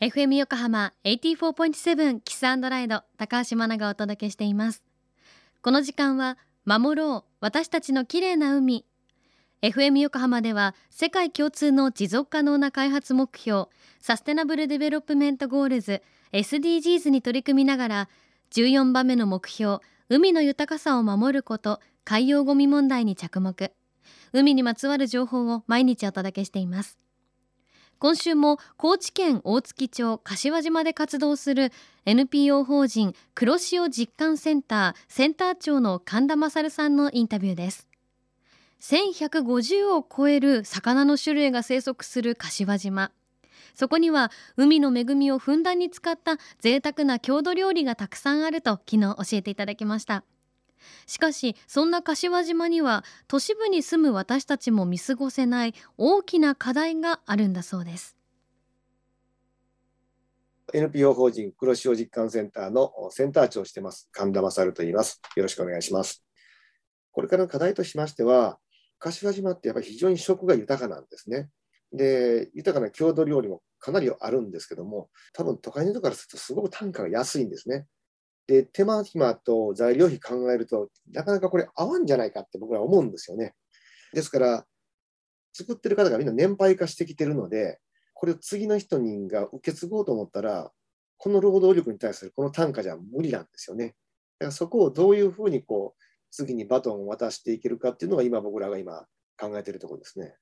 [0.00, 4.84] FM 横浜84.7キスライド高橋真奈がお届けしています。
[5.60, 8.84] この時間は守ろう私たちの綺麗な海。
[9.60, 13.66] FM 横浜では世界共通の持続可能な開発目標
[13.98, 16.00] Sustainable Development Goals
[16.32, 18.08] SDGs に取り組みながら
[18.52, 23.74] 14番目の目標海の豊かさを守ること海洋ゴミ問題に着目。
[24.32, 27.07] 海にまつわる情報を毎日お届けしています。
[28.00, 31.72] 今週も高知県大月町柏島で活動する
[32.06, 37.88] NPO 法人黒潮実感センターセンター長の神田勝さんのインタビューです。
[38.80, 43.10] 1150を超える魚の種類が生息する柏島。
[43.74, 50.22] そこには海の恵みをふんだんに使った贅沢な郷土料理がたくさんあると昨日教えていただきました。
[51.06, 58.16] しかしそんな柏島には都市部に住む私たちも見過ごせない大きな課題があるんだそうです。
[60.74, 65.20] NPO 法人黒潮実感センターのセンター長をしてます神田勝と言います。
[65.36, 66.24] よろしくお願いします。
[67.10, 68.58] これからの課題としましては
[68.98, 71.48] 柏島ってやっぱり非常に食が豊かなんですね。
[71.92, 77.86] で豊かな郷土料理もかなりあるんですけども多分都会の人からするとすごく単価が安いんですね。
[78.48, 83.54] で、手間暇と材料費考えると、なかなかこれ合わんじゃないかって僕らは思うんですよね。
[84.14, 84.66] ですから、
[85.52, 87.78] 作ってる方がみんな年配化してきてるので、
[88.14, 90.72] これを次の人にが受け継ごうと思ったら、
[91.18, 93.88] この労働力に対するこの単価じゃ無理なんですよね。
[93.88, 93.96] だか
[94.46, 99.06] らそこをどういうふうにこう、次にバトンを渡していけるかっていうのが今僕らが今
[99.38, 100.34] 考えてるところですね。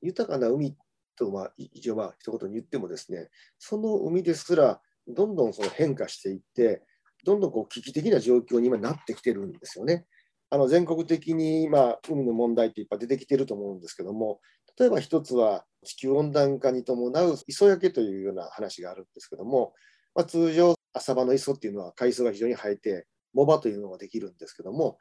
[0.00, 0.76] 豊かな海
[1.16, 3.28] と、まあ、一応まあ一言に言ってもですね、
[3.58, 6.82] その海ですらどんどんその変化していって、
[7.24, 10.06] どんどんこう危機的な状況に今なってきてるんですよね。
[10.50, 14.40] あの全国的に今海の問題っていっぱい出てきてると思うんですけども
[14.78, 19.72] 例えば一つは地球温暖化に伴う磯焼けというような話があるんですけども、
[20.14, 24.98] まあ、通常浅場の磯っていうのは海藻が非常に生えて藻場というのができるんですけども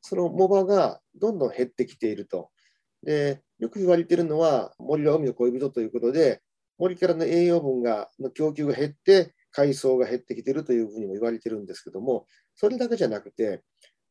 [0.00, 2.50] その藻場がどんどん減ってきていると。
[3.02, 6.40] でよく言われてるのは森は海の恋人ということで
[6.78, 13.62] 森からの栄養分がの供給が減って海藻が減ってきてるというふうにも言われてるんですけども、それだけじゃなくて、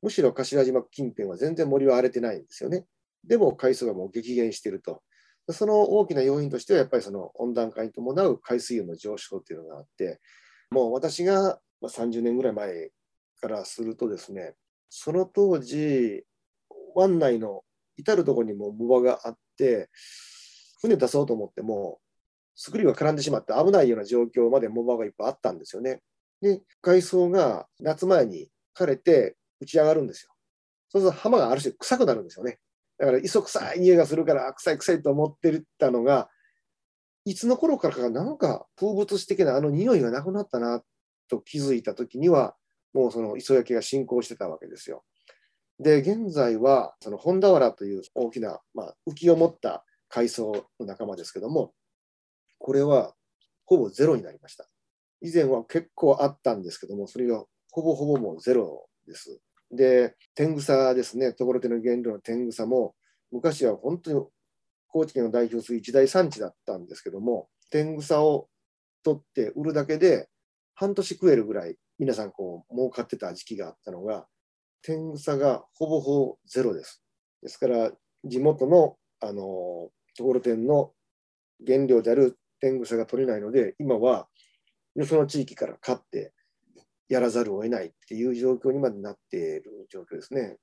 [0.02, 2.86] むしろ頭島近辺は全然森は荒れてないんですよね。
[3.24, 5.04] でも海藻がもう激減していると。
[5.52, 10.20] その大きな要因としては、やっぱりその温暖化に伴う海水温の上昇というのがあって、
[10.72, 12.90] もう私が30年ぐらい前
[13.40, 14.56] からするとですね、
[14.90, 16.24] その当時、
[16.96, 17.62] 湾内の
[17.98, 19.90] 至るとこにも藻場があって、
[20.82, 22.00] 船出そうと思っても、
[22.56, 26.02] スクリューが絡んでしまって危ないような状況までモバがいっぱいあったんですよね。
[26.42, 30.32] で、海藻が夏前に枯れて打ち上がるんですよ。
[30.90, 32.60] そうすると浜がある種臭くなるんですよね。
[32.98, 36.30] だから磯臭い匂いがするから臭い臭いと思ってたのが、
[37.26, 40.82] いつの頃からかなんか風物詩的なあの匂いがなくなったな
[41.28, 42.56] と気づいた時には、
[42.94, 45.04] もうその磯焼けが進行してたわけですよ。
[45.80, 51.74] で、現在はその本俵という大きな、まあ、浮きを持った海藻の仲間ですけども、
[52.58, 53.14] これは
[53.66, 54.68] ほぼゼロになりました。
[55.22, 59.40] 以前は結構あったんですけども、それがほぼほぼもうゼロです。
[59.72, 62.96] で、天草ですね、ところての原料の天草も、
[63.32, 64.26] 昔は本当に
[64.88, 68.48] 高知県を代表する一大産地だったんですけども、天草を
[69.04, 70.30] 取って売るだけで
[70.74, 74.28] 半年食えるぐらい皆さんこう儲かってた時期があったのが、
[74.82, 77.04] 天草がほぼほぼゼロです。
[77.42, 77.92] ですから、
[78.24, 80.92] 地元のあのところてんの
[81.66, 82.38] 原料である
[82.70, 84.28] 天草が取れないので、今は
[84.96, 86.34] よその地域から買って
[87.10, 90.58] やらざるを得ないっていう状況にまでなっている状況ですね。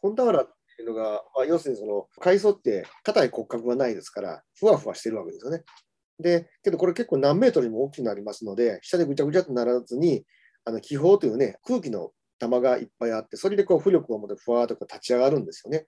[0.00, 5.64] 本俵っていうのが、まあ、要するにその海藻って硬い骨格がないですから、ふわふわしてるわけですよね。
[6.18, 10.24] で、けどこれ結構何メートルにも大きくなりますので、下でぐちゃぐちゃとならずに、
[10.64, 15.86] あの気泡というね、空気の玉がいっぱいあって、それでこう浮力を持ってふわーっと立ち上がるんですよね。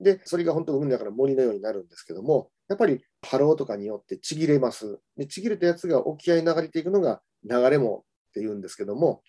[0.00, 4.98] で、それが本当海の中の森のようになるんですけども、やっぱり波浪とかによってちぎれます。
[5.16, 9.22] でちぎれたやつが沖合に流れていくのが流れ藻っていうんですけども、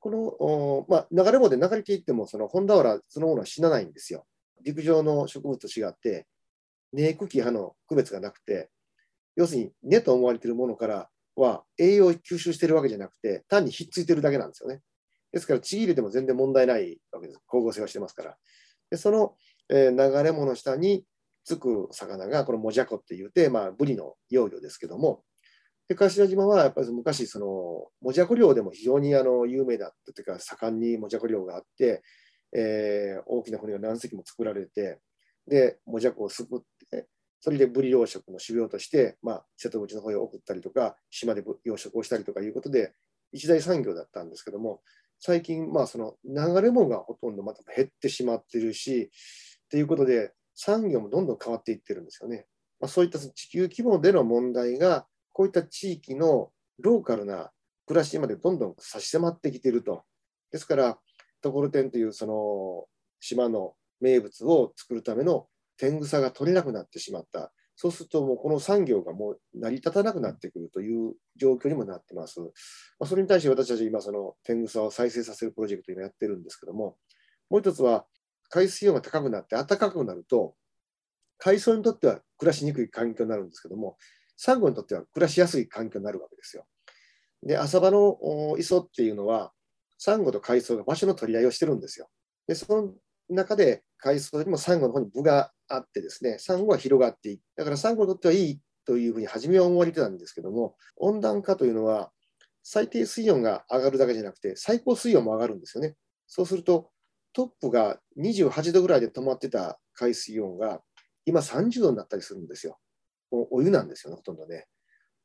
[0.00, 4.26] この、まあ、流れ藻で流れていっても、その本俵そのものは死なないんですよ。
[4.64, 6.26] 陸上の植物と違って、
[6.92, 8.70] 根茎葉の区別がなくて、
[9.36, 14.80] 要するに根と思われているものからは栄養を吸収してるわけじゃなくて、単にひっついてるだけなんですよね。
[15.32, 17.40] ですから、ちぎれても全然問題ないわけです。
[17.46, 18.36] 光合成はしてますから。
[18.90, 19.36] でその
[19.70, 21.04] えー、流れ藻の下に
[21.50, 25.24] つく魚が、このモジャコって言って、まあ、ブリの幼魚ですけども、
[25.88, 27.46] で頭島はやっぱり昔、その
[28.00, 32.02] モジャコ漁でも非常にあの有名だったというか、盛んにモジャコ漁があって、
[32.56, 35.00] えー、大きな船が何隻も作られて、
[35.48, 37.08] で、モジャコをすくって、
[37.40, 42.92] それでブリ養殖の修行として、まあ、瀬戸内の方へ送ったりとか、島で養殖をしたりとかいうことで、
[43.32, 44.82] 一大産業だったんですけども、
[45.18, 49.10] 最近、まあ、その流れ藻がほとんどまた減ってしまってるし、
[49.70, 52.44] ということで、産業もどんどん変わっていってるんですよね。
[52.80, 57.50] まあ、そういった地球規模での問題が、こういった地域のローカルな
[57.86, 60.04] 暮らしまでどんどん差し迫ってきてると。
[60.52, 60.98] ですから、
[61.40, 62.86] ところてんというその
[63.20, 65.46] 島の名物を作るための
[65.78, 67.52] 天草が取れなくなってしまった。
[67.74, 72.38] そうすると、もうこの産業がもう成り立たなくなってくるという状況にもなってます。
[72.40, 72.48] ま
[73.00, 76.98] あ、それに対して私たち今、その天草を再生させるプロジェクトをやってるんですけども、
[77.48, 78.04] もう一つは、
[78.50, 80.54] 海水温が高くなって暖かくなると、
[81.38, 83.96] 海藻にとっては暮らしにくい環境になるんですけども、
[84.36, 86.66] サンゴにとっては暮らしやすい環境になるわけですよ。
[87.42, 88.18] で、浅場の
[88.58, 89.52] 磯っていうのは、
[89.98, 92.08] サンゴと海藻が場所の取り合いをしてるんですよ。
[92.46, 92.94] で、その
[93.28, 97.42] 中で海藻よりもサンゴの方に部があってですね、サンゴが広がっていく。
[97.56, 102.10] だからサンゴにとってはいいというふうに初めは思われてたんですけども、温暖化というのは
[102.62, 105.96] 最低水温が上がるだけじゃなくて、最高水温も上がるんですよね。
[106.26, 106.90] そうすると、
[107.32, 110.80] トップが28度ぐらいで止まってた海水温が
[111.24, 112.78] 今30度になったりするんですよ。
[113.30, 114.66] お湯なんですよね、ほとんどね。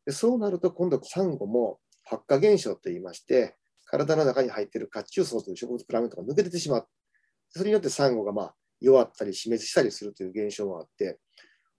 [0.06, 3.56] でそうなると今度サンゴも発火現象といいまして、
[3.86, 6.88] 体の中に入っている褐虫層という植物プランクトが抜け出てしまう。
[7.50, 11.20] それによってサンゴがまあ弱ったり死滅したりするという現象もあって、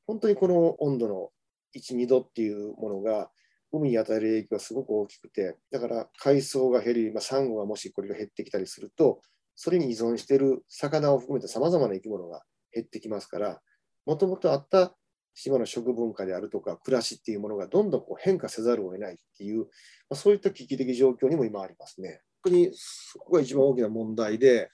[0.06, 1.30] 本当にこの温度の
[1.76, 3.30] 1、2度っていうものが
[3.72, 9.20] 海に与える影響がすごく大きくて、だから海藻が減り、まあ、サンゴがもしこれが減ってきたりすると、
[9.56, 12.42] それに依存している魚を含めてさまざまな生き物が
[12.72, 13.60] 減ってきますから、
[14.04, 14.94] もともとあった
[15.34, 19.66] 島の食文化であるとか暮らしっていうものがどんどんこう変化せざるを得ないっていう、ま
[20.12, 22.20] あ、そういった危機的状況にも今ありますね。
[22.42, 24.70] 本当にそこが一番大きな問題で、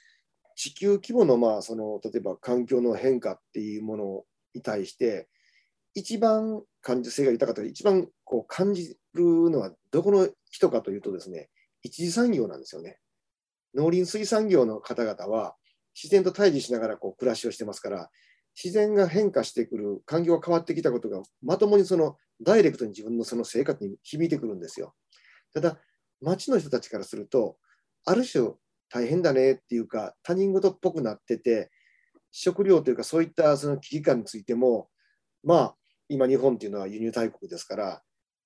[0.54, 4.24] 地球規模のまあその例えば環境の変化っていうもの
[4.54, 5.28] に対して、
[5.94, 11.48] 一番感受性が豊かと一番こう感じるのはどこの人かというとですね、
[11.82, 12.98] 一次産業なんですよね。
[13.74, 15.56] 農林水産業の方々は
[15.94, 18.10] 自然と対峙しながらこう暮らしをしてますから、
[18.54, 24.94] 自然が変化してくる、環境が変わってきたことが、まともにそのダイレクトに自分のその生活に響いてくるんですよ。
[25.54, 25.78] ただ、
[26.20, 27.56] 町の人たちからすると、
[28.04, 28.50] ある種
[28.88, 31.70] 大変だねっていうか、他人事っぽくなってて、
[32.30, 34.88] 食料というかそういったその危機感についても、
[35.44, 35.76] まあ、
[36.08, 38.02] 今日本っていうのは輸入大国ですから、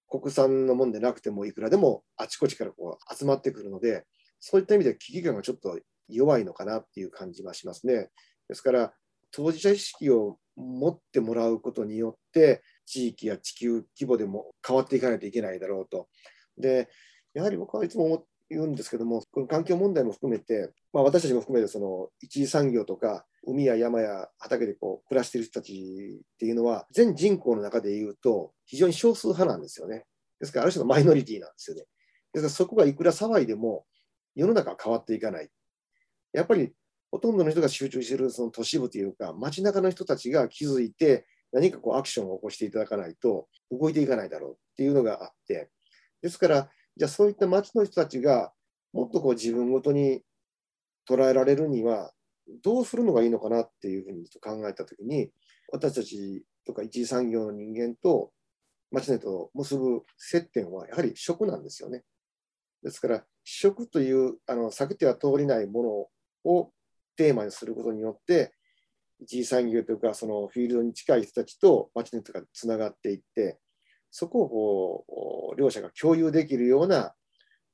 [0.08, 4.05] 国産のもんでなくてもいくらでもあちこちからこう集まってくるので、
[4.40, 5.78] そういった意味で危機感がちょっと
[6.08, 8.10] 弱いのかなっていう感じはしますね。
[8.48, 8.94] ですから、
[9.30, 16.08] 当事者意識を持ってもらうことによって地域や地球規模でも変わっていかないといけないだろうと。
[16.56, 16.88] で
[17.34, 25.72] やはり僕はいつも言うんですけどもこの環境問題も含めて、まあ、私たちも含めてその一次産業とか海や山や畑でこう暮らしている人たち
[26.18, 30.04] っていうのは全人口の中でいうと非常に少数派なんですよね。
[30.40, 31.82] ですからある種のマイノリティなんですよね。
[32.32, 33.84] ですからそこがいくら騒いでも
[34.36, 35.50] 世の中は変わっていかない。
[36.32, 36.72] やっぱり
[37.10, 45.70] ほとんどの人が集中しているその都市部というか、街中の人たちが気づいて、何かこうアクションを起こしていただかないと動いていかないだろうっていうのがあって、
[46.20, 48.52] ですから、じゃあそういった街の人たちが
[48.92, 50.22] もっとこう自分ごとに
[51.08, 52.12] 捉えられるには、
[52.62, 55.30] どうするのがいいのかなっていうふうに考えたときに、
[55.72, 58.30] 私たちとか一次産業の人間と
[58.90, 62.04] 町の人と結ぶ接点はやはり食なんですよね。
[62.82, 66.11] ですから、試食というあの避けては通りないも
[66.45, 66.73] のを
[67.16, 68.52] テーマにすることによって、
[69.21, 73.59] 一次産業というか、そのフィールドに近い人たちと町の人がつながっていって、
[74.11, 77.14] そこをこう両者が共有できるような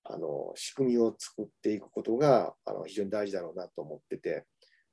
[0.05, 4.45] あの仕組みを作っていくことがあの非常に大事だろうなと思ってて、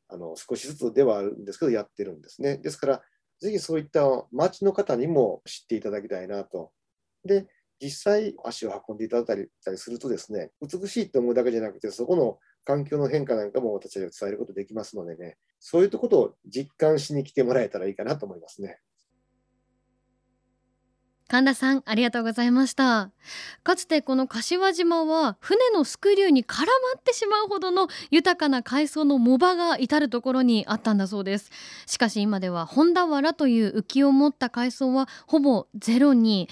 [0.08, 2.58] あの少しずつではあるんですけど、やってるんですね。
[2.58, 3.01] ですから、
[3.39, 4.01] ぜひそういった
[4.32, 6.72] 町の方にも知っていただきたいなと。
[7.25, 7.48] で、
[7.81, 18.79] 実際足を運んでいただいたりするとですね、美しいと思うだけじゃなくて、そこの環境の変化なんかも私たちは伝えることできますのでね、そういうことを実感しに来てもらえたらいいかなと思いますね。
[21.29, 23.12] 神田さんありがとうございました。
[23.63, 26.65] かつてこの柏島は船のスクリューに絡ま
[26.98, 31.51] ってしまうほどの豊かな海藻の藻場が至る所にあったんだそうです。
[31.86, 36.50] しかし今では本田原という浮きを持った海藻はほぼゼロに。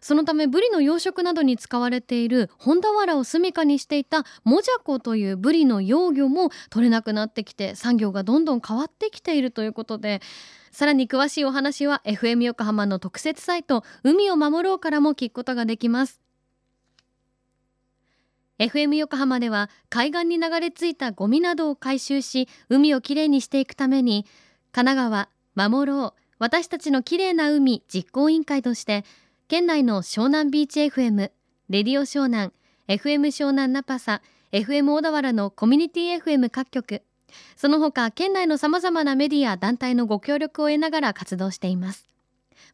[0.00, 10.20] そのためブリの養殖などに使われている本田原を住処にしていたモジャコというブリの幼魚も取れなくなってきて産業がどんどん変わってきているということで
[10.70, 16.20] さらに詳しいお話は FM 横浜の特設サイト海を守ろうからも聞くことができます。
[18.58, 24.26] FM 横浜では海岸に流れ着いたゴミなどを回収し海をきれいにしていくために
[24.72, 29.04] 神奈川守ろう私たちの綺麗な海実行委員会として
[29.48, 31.30] 県内の湘南ビーチ FM
[31.70, 32.52] レディオ湘南
[32.86, 34.20] FM 湘南ナパサ
[34.52, 37.02] FM 小田原のコミュニティ FM 各局。
[37.56, 42.06] その他県内のさまざまなメディア団体のご協力を得ながら活動しています。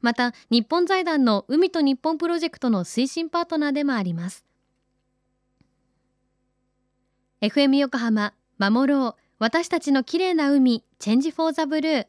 [0.00, 4.45] また日本財団の海と日本プロジェクトの推進パートナーでもあります。
[7.40, 9.23] FM 横浜守ろう。
[9.38, 12.07] 私たちの綺麗な海チェンジフォーザブルー。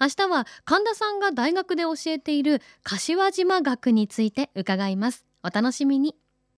[0.00, 5.24] 明日は神田さんが大学で教えている柏島学について伺います。
[5.42, 6.14] お楽しみに。